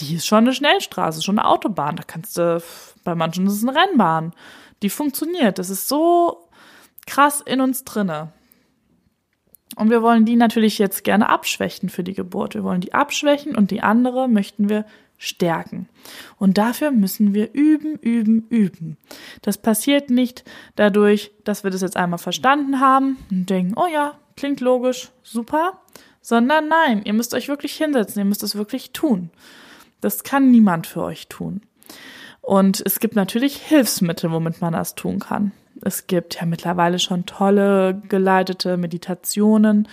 die 0.00 0.14
ist 0.14 0.26
schon 0.26 0.44
eine 0.44 0.54
Schnellstraße, 0.54 1.22
schon 1.22 1.38
eine 1.38 1.48
Autobahn. 1.48 1.96
Da 1.96 2.02
kannst 2.06 2.38
du, 2.38 2.62
bei 3.04 3.14
manchen 3.14 3.46
ist 3.46 3.54
es 3.54 3.66
eine 3.66 3.76
Rennbahn. 3.78 4.32
Die 4.82 4.88
funktioniert. 4.88 5.58
Das 5.58 5.68
ist 5.68 5.88
so 5.88 6.48
krass 7.06 7.42
in 7.44 7.60
uns 7.60 7.84
drinne. 7.84 8.32
Und 9.76 9.90
wir 9.90 10.02
wollen 10.02 10.24
die 10.24 10.36
natürlich 10.36 10.78
jetzt 10.78 11.04
gerne 11.04 11.28
abschwächen 11.28 11.88
für 11.88 12.02
die 12.02 12.14
Geburt. 12.14 12.54
Wir 12.54 12.64
wollen 12.64 12.80
die 12.80 12.94
abschwächen 12.94 13.54
und 13.54 13.70
die 13.70 13.82
andere 13.82 14.28
möchten 14.28 14.68
wir 14.68 14.84
stärken. 15.22 15.86
Und 16.38 16.56
dafür 16.56 16.90
müssen 16.90 17.34
wir 17.34 17.52
üben, 17.52 17.96
üben, 17.96 18.46
üben. 18.48 18.96
Das 19.42 19.58
passiert 19.58 20.08
nicht 20.08 20.44
dadurch, 20.76 21.30
dass 21.44 21.62
wir 21.62 21.70
das 21.70 21.82
jetzt 21.82 21.98
einmal 21.98 22.18
verstanden 22.18 22.80
haben 22.80 23.18
und 23.30 23.50
denken, 23.50 23.74
oh 23.76 23.86
ja, 23.86 24.14
klingt 24.36 24.60
logisch, 24.60 25.10
super, 25.22 25.78
sondern 26.22 26.68
nein, 26.68 27.02
ihr 27.04 27.12
müsst 27.12 27.34
euch 27.34 27.48
wirklich 27.48 27.74
hinsetzen, 27.74 28.18
ihr 28.18 28.24
müsst 28.24 28.42
es 28.42 28.54
wirklich 28.54 28.92
tun. 28.92 29.28
Das 30.00 30.24
kann 30.24 30.50
niemand 30.50 30.86
für 30.86 31.02
euch 31.02 31.28
tun. 31.28 31.60
Und 32.40 32.82
es 32.86 32.98
gibt 32.98 33.14
natürlich 33.14 33.58
Hilfsmittel, 33.58 34.32
womit 34.32 34.62
man 34.62 34.72
das 34.72 34.94
tun 34.94 35.18
kann. 35.18 35.52
Es 35.82 36.06
gibt 36.06 36.36
ja 36.40 36.46
mittlerweile 36.46 36.98
schon 36.98 37.26
tolle 37.26 38.00
geleitete 38.08 38.78
Meditationen 38.78 39.86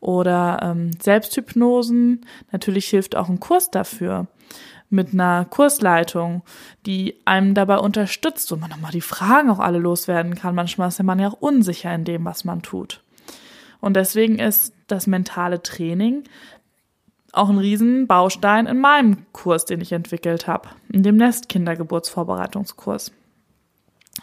oder 0.00 0.60
ähm, 0.62 0.90
Selbsthypnosen. 1.02 2.26
Natürlich 2.52 2.88
hilft 2.88 3.16
auch 3.16 3.30
ein 3.30 3.40
Kurs 3.40 3.70
dafür 3.70 4.26
mit 4.94 5.12
einer 5.12 5.44
Kursleitung, 5.44 6.42
die 6.86 7.16
einem 7.24 7.54
dabei 7.54 7.78
unterstützt 7.78 8.50
und 8.52 8.60
man 8.60 8.70
nochmal 8.70 8.92
die 8.92 9.00
Fragen 9.00 9.50
auch 9.50 9.58
alle 9.58 9.78
loswerden 9.78 10.34
kann. 10.34 10.54
Manchmal 10.54 10.88
ist 10.88 11.02
man 11.02 11.18
ja 11.18 11.28
auch 11.28 11.40
unsicher 11.40 11.94
in 11.94 12.04
dem, 12.04 12.24
was 12.24 12.44
man 12.44 12.62
tut. 12.62 13.02
Und 13.80 13.94
deswegen 13.94 14.38
ist 14.38 14.72
das 14.86 15.06
mentale 15.06 15.62
Training 15.62 16.24
auch 17.32 17.50
ein 17.50 17.58
Riesenbaustein 17.58 18.66
in 18.66 18.78
meinem 18.78 19.26
Kurs, 19.32 19.64
den 19.64 19.80
ich 19.80 19.92
entwickelt 19.92 20.46
habe, 20.46 20.68
in 20.90 21.02
dem 21.02 21.16
Nestkindergeburtsvorbereitungskurs. 21.16 23.12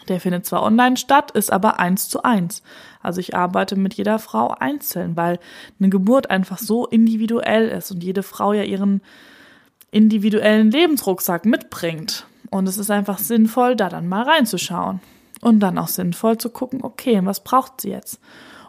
Der 0.08 0.20
findet 0.20 0.46
zwar 0.46 0.62
online 0.62 0.96
statt, 0.96 1.30
ist 1.32 1.52
aber 1.52 1.78
eins 1.78 2.08
zu 2.08 2.22
eins. 2.22 2.62
Also 3.02 3.20
ich 3.20 3.36
arbeite 3.36 3.76
mit 3.76 3.94
jeder 3.94 4.18
Frau 4.18 4.48
einzeln, 4.58 5.16
weil 5.16 5.38
eine 5.78 5.90
Geburt 5.90 6.30
einfach 6.30 6.58
so 6.58 6.86
individuell 6.86 7.68
ist 7.68 7.90
und 7.90 8.02
jede 8.02 8.22
Frau 8.22 8.52
ja 8.52 8.62
ihren 8.62 9.02
individuellen 9.92 10.72
Lebensrucksack 10.72 11.44
mitbringt. 11.44 12.26
Und 12.50 12.68
es 12.68 12.78
ist 12.78 12.90
einfach 12.90 13.18
sinnvoll, 13.18 13.76
da 13.76 13.88
dann 13.88 14.08
mal 14.08 14.24
reinzuschauen. 14.24 15.00
Und 15.40 15.60
dann 15.60 15.78
auch 15.78 15.88
sinnvoll 15.88 16.38
zu 16.38 16.50
gucken, 16.50 16.80
okay, 16.82 17.20
was 17.24 17.42
braucht 17.42 17.80
sie 17.80 17.90
jetzt? 17.90 18.20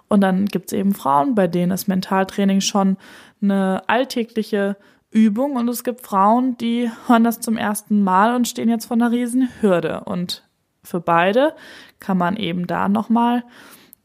Und 0.07 0.21
dann 0.21 0.45
gibt 0.45 0.67
es 0.67 0.77
eben 0.77 0.93
Frauen, 0.93 1.33
bei 1.33 1.47
denen 1.47 1.71
ist 1.71 1.87
Mentaltraining 1.87 2.61
schon 2.61 2.97
eine 3.41 3.81
alltägliche 3.87 4.77
Übung. 5.11 5.55
Und 5.55 5.67
es 5.69 5.83
gibt 5.83 6.01
Frauen, 6.01 6.57
die 6.57 6.89
hören 7.07 7.23
das 7.23 7.39
zum 7.39 7.57
ersten 7.57 8.03
Mal 8.03 8.35
und 8.35 8.47
stehen 8.47 8.69
jetzt 8.69 8.85
vor 8.85 8.97
einer 8.97 9.11
riesen 9.11 9.49
Hürde. 9.61 10.01
Und 10.05 10.43
für 10.83 10.99
beide 10.99 11.55
kann 11.99 12.17
man 12.17 12.35
eben 12.35 12.67
da 12.67 12.89
nochmal 12.89 13.43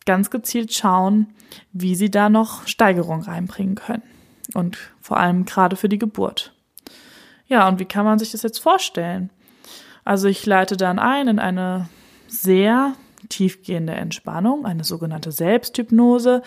ganz 0.06 0.30
gezielt 0.30 0.72
schauen, 0.72 1.26
wie 1.72 1.94
sie 1.94 2.10
da 2.10 2.28
noch 2.28 2.66
Steigerung 2.66 3.22
reinbringen 3.22 3.74
können. 3.74 4.02
Und 4.54 4.78
vor 5.00 5.18
allem 5.18 5.44
gerade 5.44 5.76
für 5.76 5.88
die 5.88 5.98
Geburt. 5.98 6.54
Ja, 7.48 7.66
und 7.68 7.78
wie 7.80 7.86
kann 7.86 8.04
man 8.04 8.18
sich 8.18 8.30
das 8.30 8.42
jetzt 8.42 8.58
vorstellen? 8.58 9.30
Also 10.04 10.28
ich 10.28 10.44
leite 10.46 10.76
dann 10.76 10.98
ein 10.98 11.28
in 11.28 11.38
eine 11.38 11.88
sehr 12.28 12.94
tiefgehende 13.28 13.94
Entspannung, 13.94 14.64
eine 14.66 14.84
sogenannte 14.84 15.32
Selbsthypnose. 15.32 16.42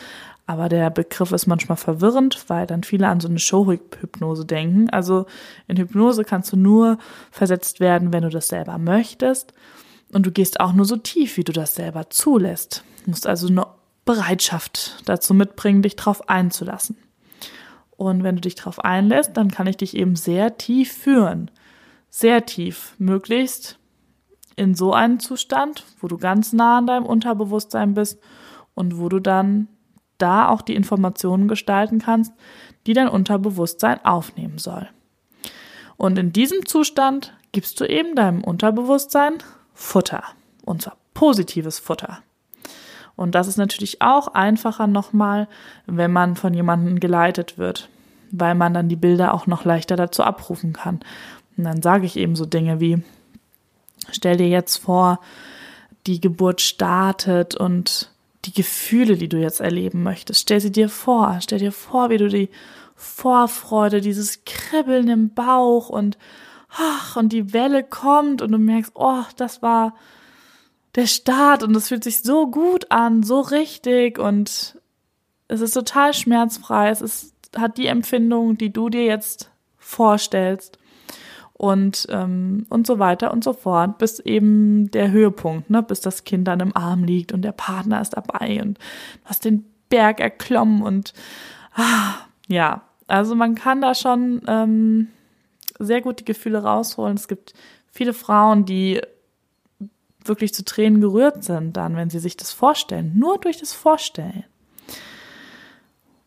Aber 0.47 0.69
der 0.69 0.89
Begriff 0.89 1.31
ist 1.31 1.47
manchmal 1.47 1.77
verwirrend, 1.77 2.43
weil 2.47 2.67
dann 2.67 2.83
viele 2.83 3.07
an 3.07 3.19
so 3.19 3.27
eine 3.27 3.39
Showhypnose 3.39 4.45
denken. 4.45 4.89
Also 4.89 5.25
in 5.67 5.77
Hypnose 5.77 6.23
kannst 6.23 6.51
du 6.51 6.57
nur 6.57 6.97
versetzt 7.31 7.79
werden, 7.79 8.11
wenn 8.11 8.23
du 8.23 8.29
das 8.29 8.47
selber 8.47 8.77
möchtest. 8.77 9.53
Und 10.11 10.25
du 10.25 10.31
gehst 10.31 10.59
auch 10.59 10.73
nur 10.73 10.85
so 10.85 10.97
tief, 10.97 11.37
wie 11.37 11.43
du 11.43 11.53
das 11.53 11.75
selber 11.75 12.09
zulässt. 12.09 12.83
Du 13.05 13.11
musst 13.11 13.27
also 13.27 13.47
eine 13.47 13.65
Bereitschaft 14.03 15.03
dazu 15.05 15.33
mitbringen, 15.33 15.83
dich 15.83 15.95
drauf 15.95 16.27
einzulassen. 16.27 16.97
Und 18.01 18.23
wenn 18.23 18.33
du 18.33 18.41
dich 18.41 18.55
darauf 18.55 18.83
einlässt, 18.83 19.37
dann 19.37 19.51
kann 19.51 19.67
ich 19.67 19.77
dich 19.77 19.95
eben 19.95 20.15
sehr 20.15 20.57
tief 20.57 20.91
führen. 20.91 21.51
Sehr 22.09 22.47
tief. 22.47 22.95
Möglichst 22.97 23.77
in 24.55 24.73
so 24.73 24.91
einen 24.91 25.19
Zustand, 25.19 25.85
wo 25.99 26.07
du 26.07 26.17
ganz 26.17 26.51
nah 26.51 26.79
an 26.79 26.87
deinem 26.87 27.05
Unterbewusstsein 27.05 27.93
bist 27.93 28.19
und 28.73 28.97
wo 28.97 29.07
du 29.07 29.19
dann 29.19 29.67
da 30.17 30.49
auch 30.49 30.63
die 30.63 30.73
Informationen 30.73 31.47
gestalten 31.47 31.99
kannst, 31.99 32.33
die 32.87 32.93
dein 32.93 33.07
Unterbewusstsein 33.07 34.03
aufnehmen 34.03 34.57
soll. 34.57 34.89
Und 35.95 36.17
in 36.17 36.33
diesem 36.33 36.65
Zustand 36.65 37.35
gibst 37.51 37.79
du 37.79 37.85
eben 37.85 38.15
deinem 38.15 38.43
Unterbewusstsein 38.43 39.33
Futter. 39.75 40.23
Und 40.65 40.81
zwar 40.81 40.97
positives 41.13 41.77
Futter. 41.77 42.23
Und 43.15 43.35
das 43.35 43.47
ist 43.47 43.57
natürlich 43.57 44.01
auch 44.01 44.29
einfacher 44.29 44.87
nochmal, 44.87 45.47
wenn 45.85 46.11
man 46.11 46.35
von 46.35 46.55
jemandem 46.55 46.99
geleitet 46.99 47.59
wird, 47.59 47.90
weil 48.31 48.55
man 48.55 48.73
dann 48.73 48.89
die 48.89 48.95
Bilder 48.95 49.33
auch 49.33 49.47
noch 49.47 49.65
leichter 49.65 49.95
dazu 49.95 50.23
abrufen 50.23 50.73
kann. 50.73 50.99
Und 51.57 51.63
dann 51.65 51.81
sage 51.81 52.05
ich 52.05 52.17
eben 52.17 52.35
so 52.35 52.45
Dinge 52.45 52.79
wie, 52.79 53.03
stell 54.11 54.37
dir 54.37 54.47
jetzt 54.47 54.77
vor, 54.77 55.19
die 56.07 56.19
Geburt 56.19 56.61
startet 56.61 57.55
und 57.55 58.11
die 58.45 58.53
Gefühle, 58.53 59.17
die 59.17 59.29
du 59.29 59.37
jetzt 59.37 59.61
erleben 59.61 60.03
möchtest, 60.03 60.41
stell 60.41 60.59
sie 60.59 60.71
dir 60.71 60.89
vor. 60.89 61.37
Stell 61.41 61.59
dir 61.59 61.71
vor, 61.71 62.09
wie 62.09 62.17
du 62.17 62.27
die 62.27 62.49
Vorfreude, 62.95 64.01
dieses 64.01 64.43
Kribbeln 64.45 65.07
im 65.07 65.33
Bauch 65.33 65.89
und, 65.89 66.17
ach, 66.69 67.15
und 67.15 67.33
die 67.33 67.53
Welle 67.53 67.83
kommt 67.83 68.41
und 68.41 68.51
du 68.51 68.57
merkst, 68.57 68.91
oh, 68.95 69.23
das 69.37 69.61
war 69.61 69.93
der 70.95 71.07
Start 71.07 71.63
und 71.63 71.75
es 71.75 71.87
fühlt 71.87 72.03
sich 72.03 72.21
so 72.21 72.47
gut 72.47 72.91
an, 72.91 73.23
so 73.23 73.39
richtig 73.39 74.19
und 74.19 74.77
es 75.47 75.61
ist 75.61 75.73
total 75.73 76.13
schmerzfrei. 76.13 76.89
Es 76.89 77.01
ist, 77.01 77.33
hat 77.55 77.77
die 77.77 77.87
Empfindung, 77.87 78.57
die 78.57 78.71
du 78.71 78.89
dir 78.89 79.05
jetzt 79.05 79.51
vorstellst 79.77 80.77
und 81.53 82.07
ähm, 82.09 82.65
und 82.69 82.87
so 82.87 82.99
weiter 82.99 83.31
und 83.31 83.43
so 83.43 83.53
fort, 83.53 83.97
bis 83.97 84.19
eben 84.19 84.89
der 84.91 85.11
Höhepunkt, 85.11 85.69
ne, 85.69 85.83
bis 85.83 86.01
das 86.01 86.23
Kind 86.23 86.47
dann 86.47 86.59
im 86.59 86.75
Arm 86.75 87.03
liegt 87.03 87.33
und 87.33 87.43
der 87.43 87.51
Partner 87.51 88.01
ist 88.01 88.17
dabei 88.17 88.61
und 88.61 88.77
du 88.77 89.25
hast 89.25 89.45
den 89.45 89.65
Berg 89.89 90.19
erklommen 90.19 90.81
und 90.81 91.13
ah, 91.75 92.15
ja, 92.47 92.83
also 93.07 93.35
man 93.35 93.55
kann 93.55 93.81
da 93.81 93.93
schon 93.93 94.41
ähm, 94.47 95.09
sehr 95.79 96.01
gut 96.01 96.19
die 96.19 96.25
Gefühle 96.25 96.63
rausholen. 96.63 97.15
Es 97.15 97.27
gibt 97.27 97.53
viele 97.91 98.13
Frauen, 98.13 98.65
die 98.65 99.01
wirklich 100.23 100.53
zu 100.53 100.63
Tränen 100.63 101.01
gerührt 101.01 101.43
sind 101.43 101.77
dann, 101.77 101.95
wenn 101.95 102.09
sie 102.09 102.19
sich 102.19 102.37
das 102.37 102.53
vorstellen. 102.53 103.13
Nur 103.17 103.37
durch 103.39 103.57
das 103.57 103.73
Vorstellen. 103.73 104.45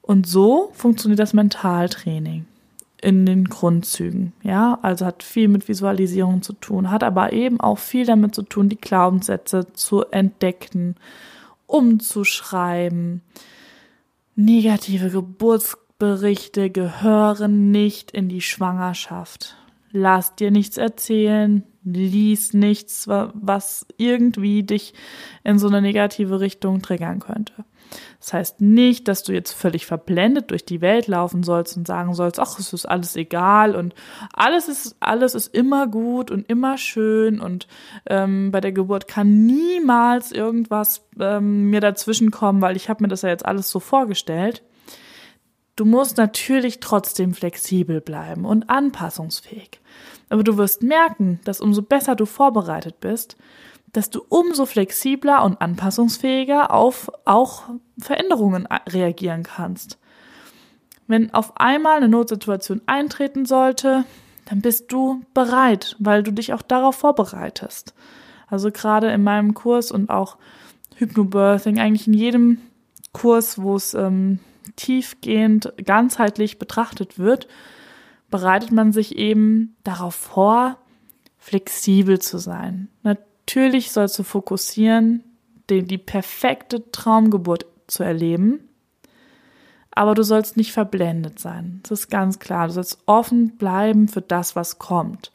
Und 0.06 0.26
so 0.26 0.70
funktioniert 0.74 1.18
das 1.18 1.32
Mentaltraining 1.32 2.46
in 3.00 3.26
den 3.26 3.44
Grundzügen. 3.44 4.32
Ja, 4.42 4.78
also 4.82 5.06
hat 5.06 5.22
viel 5.22 5.48
mit 5.48 5.68
Visualisierung 5.68 6.42
zu 6.42 6.52
tun, 6.52 6.90
hat 6.90 7.02
aber 7.02 7.32
eben 7.32 7.60
auch 7.60 7.78
viel 7.78 8.06
damit 8.06 8.34
zu 8.34 8.42
tun, 8.42 8.68
die 8.68 8.80
Glaubenssätze 8.80 9.72
zu 9.72 10.04
entdecken, 10.06 10.96
umzuschreiben, 11.66 13.22
Negative 14.36 15.10
Geburtsberichte 15.10 16.68
gehören 16.68 17.70
nicht 17.70 18.10
in 18.10 18.28
die 18.28 18.40
Schwangerschaft. 18.40 19.56
Lass 19.92 20.34
dir 20.34 20.50
nichts 20.50 20.76
erzählen, 20.76 21.62
lies 21.84 22.52
nichts, 22.52 23.06
was 23.06 23.86
irgendwie 23.96 24.64
dich 24.64 24.94
in 25.44 25.60
so 25.60 25.68
eine 25.68 25.80
negative 25.80 26.40
Richtung 26.40 26.82
triggern 26.82 27.20
könnte. 27.20 27.64
Das 28.24 28.32
heißt 28.32 28.60
nicht, 28.62 29.06
dass 29.06 29.22
du 29.22 29.34
jetzt 29.34 29.52
völlig 29.52 29.84
verblendet 29.84 30.50
durch 30.50 30.64
die 30.64 30.80
Welt 30.80 31.08
laufen 31.08 31.42
sollst 31.42 31.76
und 31.76 31.86
sagen 31.86 32.14
sollst, 32.14 32.40
ach, 32.40 32.58
es 32.58 32.72
ist 32.72 32.86
alles 32.86 33.16
egal 33.16 33.76
und 33.76 33.94
alles 34.32 34.66
ist, 34.66 34.96
alles 34.98 35.34
ist 35.34 35.54
immer 35.54 35.86
gut 35.86 36.30
und 36.30 36.48
immer 36.48 36.78
schön 36.78 37.38
und 37.38 37.68
ähm, 38.06 38.50
bei 38.50 38.62
der 38.62 38.72
Geburt 38.72 39.08
kann 39.08 39.44
niemals 39.44 40.32
irgendwas 40.32 41.06
ähm, 41.20 41.68
mir 41.68 41.82
dazwischen 41.82 42.30
kommen, 42.30 42.62
weil 42.62 42.76
ich 42.76 42.88
habe 42.88 43.04
mir 43.04 43.08
das 43.08 43.20
ja 43.20 43.28
jetzt 43.28 43.44
alles 43.44 43.68
so 43.68 43.78
vorgestellt. 43.78 44.62
Du 45.76 45.84
musst 45.84 46.16
natürlich 46.16 46.80
trotzdem 46.80 47.34
flexibel 47.34 48.00
bleiben 48.00 48.46
und 48.46 48.70
anpassungsfähig. 48.70 49.82
Aber 50.30 50.44
du 50.44 50.56
wirst 50.56 50.82
merken, 50.82 51.40
dass 51.44 51.60
umso 51.60 51.82
besser 51.82 52.16
du 52.16 52.24
vorbereitet 52.24 53.00
bist, 53.00 53.36
dass 53.92 54.08
du 54.08 54.22
umso 54.30 54.64
flexibler 54.64 55.44
und 55.44 55.60
anpassungsfähiger 55.60 56.72
auf 56.72 57.10
auch 57.26 57.64
Veränderungen 57.98 58.66
reagieren 58.88 59.42
kannst. 59.42 59.98
Wenn 61.06 61.32
auf 61.34 61.58
einmal 61.58 61.98
eine 61.98 62.08
Notsituation 62.08 62.80
eintreten 62.86 63.44
sollte, 63.44 64.04
dann 64.46 64.60
bist 64.60 64.92
du 64.92 65.22
bereit, 65.34 65.96
weil 65.98 66.22
du 66.22 66.32
dich 66.32 66.52
auch 66.52 66.62
darauf 66.62 66.96
vorbereitest. 66.96 67.94
Also 68.48 68.70
gerade 68.70 69.10
in 69.10 69.22
meinem 69.22 69.54
Kurs 69.54 69.90
und 69.90 70.10
auch 70.10 70.36
Hypnobirthing, 70.96 71.78
eigentlich 71.78 72.06
in 72.06 72.14
jedem 72.14 72.58
Kurs, 73.12 73.60
wo 73.60 73.76
es 73.76 73.94
ähm, 73.94 74.38
tiefgehend, 74.76 75.72
ganzheitlich 75.84 76.58
betrachtet 76.58 77.18
wird, 77.18 77.48
bereitet 78.30 78.72
man 78.72 78.92
sich 78.92 79.16
eben 79.16 79.76
darauf 79.84 80.14
vor, 80.14 80.78
flexibel 81.38 82.18
zu 82.18 82.38
sein. 82.38 82.88
Natürlich 83.02 83.92
sollst 83.92 84.18
du 84.18 84.22
fokussieren, 84.22 85.22
die, 85.70 85.82
die 85.82 85.98
perfekte 85.98 86.90
Traumgeburt 86.90 87.66
zu 87.86 88.02
erleben, 88.02 88.68
aber 89.90 90.14
du 90.14 90.22
sollst 90.22 90.56
nicht 90.56 90.72
verblendet 90.72 91.38
sein. 91.38 91.80
Das 91.82 91.92
ist 91.92 92.10
ganz 92.10 92.40
klar. 92.40 92.66
Du 92.66 92.72
sollst 92.72 92.98
offen 93.06 93.56
bleiben 93.56 94.08
für 94.08 94.22
das, 94.22 94.56
was 94.56 94.78
kommt. 94.78 95.30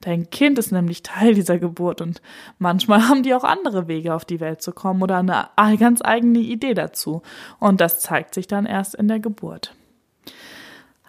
Dein 0.00 0.30
Kind 0.30 0.58
ist 0.58 0.72
nämlich 0.72 1.02
Teil 1.02 1.34
dieser 1.34 1.58
Geburt 1.58 2.00
und 2.00 2.22
manchmal 2.58 3.06
haben 3.08 3.22
die 3.22 3.34
auch 3.34 3.44
andere 3.44 3.86
Wege 3.86 4.14
auf 4.14 4.24
die 4.24 4.40
Welt 4.40 4.62
zu 4.62 4.72
kommen 4.72 5.02
oder 5.02 5.18
eine 5.56 5.78
ganz 5.78 6.00
eigene 6.02 6.38
Idee 6.38 6.72
dazu. 6.72 7.20
Und 7.58 7.82
das 7.82 8.00
zeigt 8.00 8.34
sich 8.34 8.46
dann 8.46 8.64
erst 8.64 8.94
in 8.94 9.08
der 9.08 9.20
Geburt. 9.20 9.74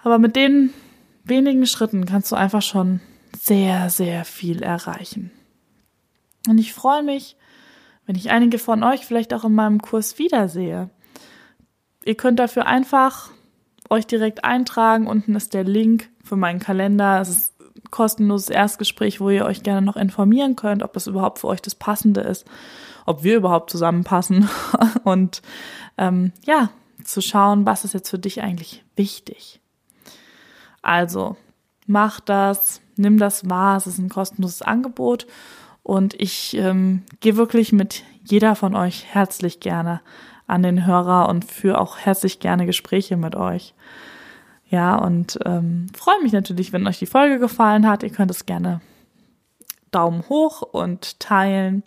Aber 0.04 0.20
mit 0.20 0.36
den 0.36 0.74
wenigen 1.24 1.66
Schritten 1.66 2.06
kannst 2.06 2.32
du 2.32 2.36
einfach 2.36 2.62
schon 2.62 3.00
sehr, 3.40 3.90
sehr 3.90 4.26
viel 4.26 4.62
erreichen. 4.62 5.32
Und 6.50 6.58
ich 6.58 6.74
freue 6.74 7.04
mich, 7.04 7.38
wenn 8.12 8.18
ich 8.18 8.30
einige 8.30 8.60
von 8.60 8.84
euch 8.84 9.06
vielleicht 9.06 9.34
auch 9.34 9.46
in 9.46 9.56
meinem 9.56 9.82
Kurs 9.82 10.20
wiedersehe. 10.20 10.90
Ihr 12.04 12.16
könnt 12.16 12.40
dafür 12.40 12.66
einfach 12.66 13.30
euch 13.90 14.06
direkt 14.06 14.44
eintragen. 14.44 15.08
Unten 15.08 15.34
ist 15.34 15.54
der 15.54 15.64
Link 15.64 16.10
für 16.22 16.36
meinen 16.36 16.60
Kalender. 16.60 17.22
Es 17.22 17.30
ist 17.30 17.62
ein 17.62 17.90
kostenloses 17.90 18.50
Erstgespräch, 18.50 19.22
wo 19.22 19.30
ihr 19.30 19.46
euch 19.46 19.64
gerne 19.64 19.82
noch 19.82 19.96
informieren 19.96 20.58
könnt, 20.58 20.84
ob 20.84 20.92
das 20.92 21.08
überhaupt 21.08 21.40
für 21.40 21.48
euch 21.48 21.62
das 21.62 21.74
Passende 21.74 22.20
ist, 22.20 22.46
ob 23.06 23.24
wir 23.24 23.38
überhaupt 23.38 23.70
zusammenpassen 23.70 24.50
und 25.06 25.42
ähm, 25.98 26.34
ja, 26.46 26.70
zu 27.06 27.22
schauen, 27.22 27.66
was 27.66 27.86
ist 27.86 27.94
jetzt 27.94 28.10
für 28.10 28.20
dich 28.20 28.42
eigentlich 28.42 28.84
wichtig. 28.98 29.62
Also, 30.82 31.38
mach 31.88 32.20
das, 32.20 32.82
nimm 32.98 33.18
das 33.18 33.50
wahr, 33.50 33.78
es 33.78 33.88
ist 33.88 34.00
ein 34.00 34.10
kostenloses 34.10 34.64
Angebot 34.64 35.28
und 35.84 36.14
ich 36.20 36.56
ähm, 36.56 37.04
gehe 37.20 37.38
wirklich 37.38 37.72
mit 37.72 38.04
jeder 38.24 38.56
von 38.56 38.76
euch 38.76 39.06
herzlich 39.06 39.60
gerne 39.60 40.02
an 40.48 40.64
den 40.64 40.86
Hörer 40.86 41.30
und 41.30 41.46
führe 41.46 41.80
auch 41.80 41.98
herzlich 41.98 42.40
gerne 42.40 42.66
Gespräche 42.66 43.18
mit 43.18 43.36
euch. 43.36 43.74
Ja, 44.70 44.96
und 44.96 45.40
ähm, 45.46 45.88
freue 45.94 46.22
mich 46.22 46.32
natürlich, 46.32 46.72
wenn 46.74 46.88
euch 46.88 47.00
die 47.00 47.06
Folge 47.06 47.40
gefallen 47.40 47.88
hat. 47.88 48.04
Ihr 48.04 48.10
könnt 48.10 48.32
es 48.32 48.46
gerne 48.46 48.82
Daumen 49.92 50.24
hoch 50.30 50.62
und 50.62 51.20
teilen. 51.20 51.84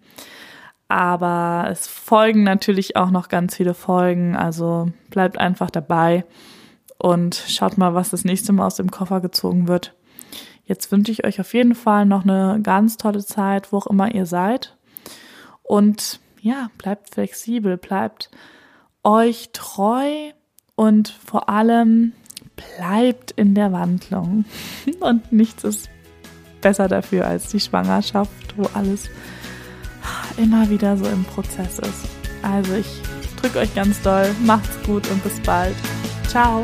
Aber 0.89 1.67
es 1.71 1.87
folgen 1.87 2.45
natürlich 2.45 2.97
auch 2.97 3.11
noch 3.11 3.29
ganz 3.29 3.57
viele 3.57 3.75
Folgen. 3.75 4.37
Also 4.37 4.91
bleibt 5.11 5.39
einfach 5.39 5.71
dabei 5.71 6.25
und 6.99 7.35
schaut 7.35 7.79
mal, 7.79 7.95
was 7.95 8.11
das 8.11 8.25
nächste 8.25 8.53
Mal 8.53 8.67
aus 8.67 8.77
dem 8.77 8.91
Koffer 8.91 9.21
gezogen 9.21 9.67
wird. 9.67 9.95
Jetzt 10.65 10.91
wünsche 10.93 11.13
ich 11.13 11.25
euch 11.25 11.41
auf 11.41 11.53
jeden 11.55 11.75
Fall 11.75 12.07
noch 12.07 12.23
eine 12.23 12.61
ganz 12.63 12.97
tolle 12.97 13.25
Zeit, 13.25 13.73
wo 13.73 13.79
auch 13.79 13.87
immer 13.87 14.15
ihr 14.15 14.27
seid. 14.27 14.77
Und 15.63 16.21
ja, 16.45 16.69
bleibt 16.77 17.15
flexibel, 17.15 17.79
bleibt 17.79 18.31
euch 19.03 19.49
treu 19.53 20.31
und 20.77 21.09
vor 21.09 21.49
allem 21.49 22.13
bleibt 22.55 23.31
in 23.31 23.55
der 23.55 23.73
Wandlung. 23.73 24.45
Und 25.01 25.33
nichts 25.33 25.65
ist 25.65 25.91
besser 26.61 26.87
dafür 26.87 27.27
als 27.27 27.49
die 27.49 27.61
Schwangerschaft, 27.61 28.57
wo 28.57 28.69
alles 28.75 29.09
immer 30.37 30.69
wieder 30.71 30.97
so 30.97 31.07
im 31.07 31.25
Prozess 31.25 31.79
ist. 31.79 32.09
Also 32.43 32.75
ich 32.75 32.87
drücke 33.41 33.61
euch 33.61 33.75
ganz 33.75 34.01
doll, 34.03 34.31
macht's 34.45 34.81
gut 34.85 35.11
und 35.11 35.23
bis 35.25 35.41
bald. 35.41 35.75
Ciao. 36.29 36.63